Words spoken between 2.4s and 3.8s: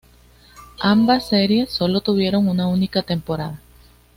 una única temporada.